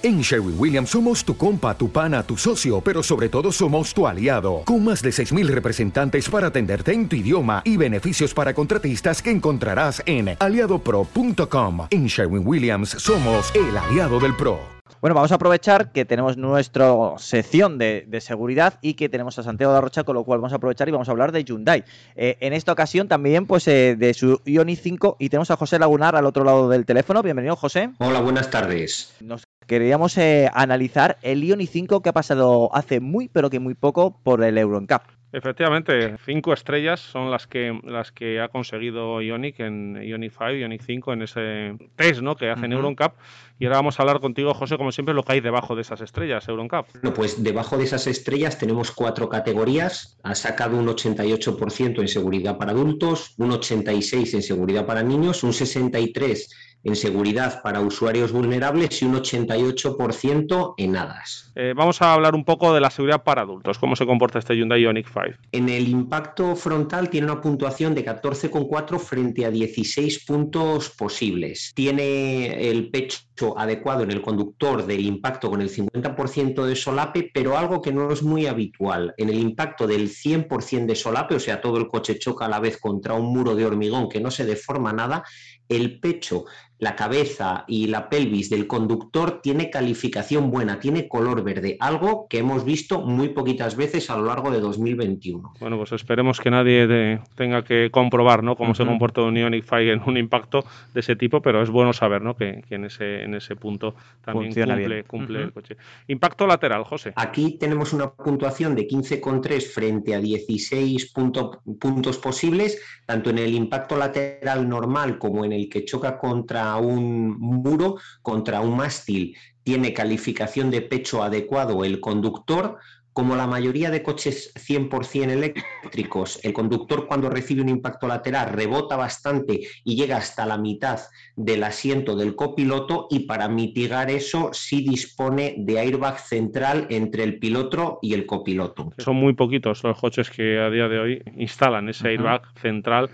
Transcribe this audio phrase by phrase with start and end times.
[0.00, 4.06] En Sherwin Williams somos tu compa, tu pana, tu socio, pero sobre todo somos tu
[4.06, 9.20] aliado, con más de 6.000 representantes para atenderte en tu idioma y beneficios para contratistas
[9.20, 11.88] que encontrarás en aliadopro.com.
[11.90, 14.60] En Sherwin Williams somos el aliado del PRO.
[15.00, 19.72] Bueno, vamos a aprovechar que tenemos nuestra sección de, seguridad y que tenemos a Santiago
[19.74, 21.84] de Rocha, con lo cual vamos a aprovechar y vamos a hablar de Hyundai.
[22.14, 25.78] Eh, en esta ocasión también pues eh, de su Ioniq 5 y tenemos a José
[25.78, 27.22] Lagunar al otro lado del teléfono.
[27.22, 27.90] Bienvenido, José.
[27.98, 29.14] Hola, buenas tardes.
[29.20, 33.74] Nos queríamos eh, analizar el Ioniq 5 que ha pasado hace muy, pero que muy
[33.74, 35.02] poco por el EuroNCAP.
[35.30, 40.82] Efectivamente, cinco estrellas son las que las que ha conseguido Ionic en Ionic 5, Ionic
[40.82, 42.34] 5 en ese test ¿no?
[42.34, 43.14] que hace en Euroncap.
[43.58, 46.00] Y ahora vamos a hablar contigo, José, como siempre, lo que hay debajo de esas
[46.00, 46.86] estrellas, Euroncap.
[46.94, 50.18] Bueno, pues debajo de esas estrellas tenemos cuatro categorías.
[50.22, 55.52] Ha sacado un 88% en seguridad para adultos, un 86% en seguridad para niños, un
[55.52, 56.48] 63%
[56.84, 61.52] en seguridad para usuarios vulnerables y un 88% en hadas.
[61.54, 64.54] Eh, vamos a hablar un poco de la seguridad para adultos, cómo se comporta este
[64.54, 65.38] Hyundai Ioniq 5.
[65.52, 71.72] En el impacto frontal tiene una puntuación de 14,4 frente a 16 puntos posibles.
[71.74, 77.56] Tiene el pecho adecuado en el conductor del impacto con el 50% de solape, pero
[77.56, 79.14] algo que no es muy habitual.
[79.16, 82.60] En el impacto del 100% de solape, o sea, todo el coche choca a la
[82.60, 85.24] vez contra un muro de hormigón que no se deforma nada,
[85.68, 86.46] el pecho
[86.78, 92.38] la cabeza y la pelvis del conductor tiene calificación buena, tiene color verde, algo que
[92.38, 95.54] hemos visto muy poquitas veces a lo largo de 2021.
[95.60, 98.56] Bueno, pues esperemos que nadie tenga que comprobar ¿no?
[98.56, 101.92] cómo se comporta un Ionic 5 en un impacto de ese tipo, pero es bueno
[101.92, 102.36] saber ¿no?
[102.36, 105.76] que, en, ese, en ese punto también cumple, cumple el coche.
[106.06, 107.12] Impacto lateral, José.
[107.16, 113.96] Aquí tenemos una puntuación de 15,3 frente a 16 puntos posibles, tanto en el impacto
[113.96, 120.70] lateral normal como en el que choca contra un muro, contra un mástil, tiene calificación
[120.70, 122.78] de pecho adecuado el conductor,
[123.18, 128.94] como la mayoría de coches 100% eléctricos, el conductor cuando recibe un impacto lateral rebota
[128.94, 131.00] bastante y llega hasta la mitad
[131.34, 137.40] del asiento del copiloto y para mitigar eso sí dispone de airbag central entre el
[137.40, 138.92] piloto y el copiloto.
[138.98, 143.10] Son muy poquitos los coches que a día de hoy instalan ese airbag central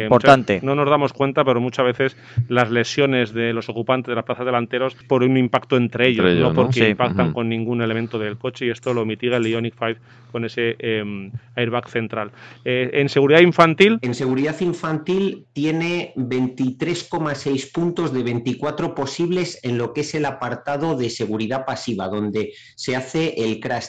[0.00, 0.60] Importante.
[0.62, 2.16] no nos damos cuenta, pero muchas veces
[2.48, 6.54] las lesiones de los ocupantes de las plazas delanteros por un impacto entre ellos, no
[6.54, 10.00] porque impactan con ningún elemento del coche y esto lo mitiga el Ionic 5
[10.32, 12.32] con ese em, airbag central.
[12.64, 13.98] Eh, en seguridad infantil.
[14.00, 20.96] En seguridad infantil tiene 23,6 puntos de 24 posibles en lo que es el apartado
[20.96, 23.82] de seguridad pasiva, donde se hace el crash.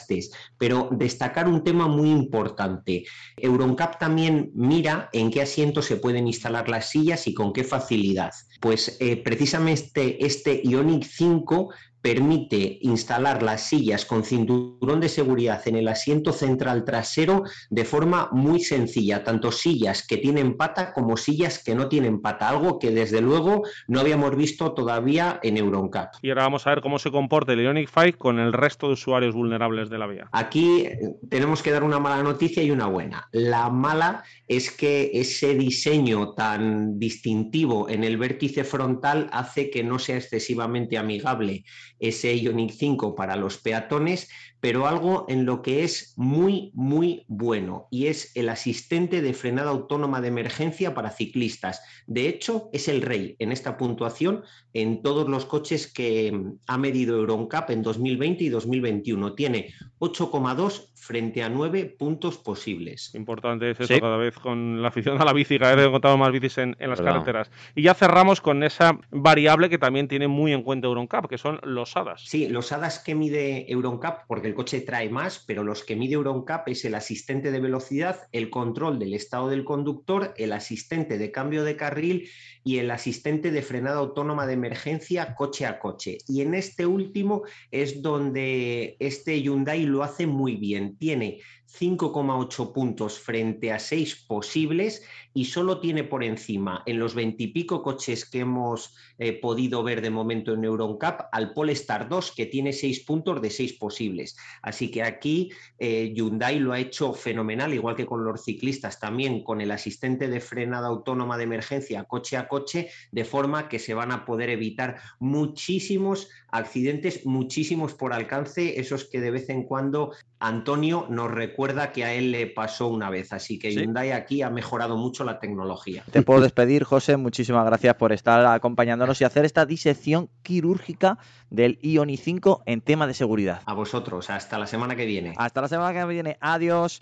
[0.58, 3.04] Pero destacar un tema muy importante.
[3.36, 8.32] Euroncap también mira en qué asientos se pueden instalar las sillas y con qué facilidad.
[8.60, 11.72] Pues eh, precisamente este Ionic 5
[12.04, 18.28] permite instalar las sillas con cinturón de seguridad en el asiento central trasero de forma
[18.30, 22.90] muy sencilla, tanto sillas que tienen pata como sillas que no tienen pata, algo que
[22.90, 26.12] desde luego no habíamos visto todavía en Euroncap.
[26.20, 28.92] Y ahora vamos a ver cómo se comporta el Ionic 5 con el resto de
[28.92, 30.28] usuarios vulnerables de la vía.
[30.32, 30.98] Aquí eh,
[31.30, 33.28] tenemos que dar una mala noticia y una buena.
[33.32, 39.98] La mala es que ese diseño tan distintivo en el vértice frontal hace que no
[39.98, 41.64] sea excesivamente amigable
[41.98, 44.28] ese Ionic 5 para los peatones,
[44.64, 49.70] pero algo en lo que es muy, muy bueno y es el asistente de frenada
[49.70, 51.82] autónoma de emergencia para ciclistas.
[52.06, 56.78] De hecho, es el rey en esta puntuación en todos los coches que mm, ha
[56.78, 59.34] medido Euroncap en 2020 y 2021.
[59.34, 63.14] Tiene 8,2 frente a 9 puntos posibles.
[63.14, 66.16] Importante es eso cada vez con la afición a la bici, cada vez he contado
[66.16, 67.50] más bicis en, las carreteras.
[67.74, 71.60] Y ya cerramos con esa variable que también tiene muy en cuenta Euroncap, que son
[71.62, 71.83] los
[72.26, 76.14] Sí, los HADAS que mide Euroncap, porque el coche trae más, pero los que mide
[76.14, 81.30] Euroncap es el asistente de velocidad, el control del estado del conductor, el asistente de
[81.30, 82.28] cambio de carril
[82.64, 86.18] y el asistente de frenada autónoma de emergencia coche a coche.
[86.26, 90.96] Y en este último es donde este Hyundai lo hace muy bien.
[90.96, 91.40] Tiene
[91.78, 98.24] 5,8 puntos frente a 6 posibles y solo tiene por encima en los veintipico coches
[98.24, 103.04] que hemos eh, podido ver de momento en Euroncap al Polestar 2 que tiene 6
[103.04, 104.36] puntos de 6 posibles.
[104.62, 109.42] Así que aquí eh, Hyundai lo ha hecho fenomenal, igual que con los ciclistas también
[109.42, 113.94] con el asistente de frenada autónoma de emergencia coche a coche, de forma que se
[113.94, 120.12] van a poder evitar muchísimos accidentes, muchísimos por alcance, esos que de vez en cuando
[120.38, 123.32] Antonio nos recuerda recuerda que a él le pasó una vez.
[123.32, 126.04] Así que Hyundai aquí ha mejorado mucho la tecnología.
[126.10, 127.16] Te puedo despedir, José.
[127.16, 131.18] Muchísimas gracias por estar acompañándonos y hacer esta disección quirúrgica
[131.48, 133.62] del Ioni 5 en tema de seguridad.
[133.64, 135.32] A vosotros, hasta la semana que viene.
[135.38, 136.36] Hasta la semana que viene.
[136.40, 137.00] Adiós.